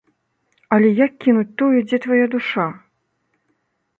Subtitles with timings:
[0.77, 2.65] Але як кінуць тое, дзе твая душа?